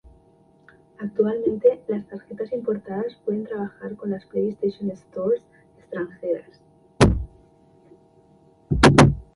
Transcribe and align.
Actualmente 0.97 1.79
las 1.87 2.07
tarjetas 2.07 2.51
importadas 2.53 3.13
pueden 3.23 3.43
trabajar 3.45 3.95
con 3.95 4.09
las 4.09 4.25
Playstation 4.25 4.89
Stores 4.97 5.43
extranjeras. 5.77 6.59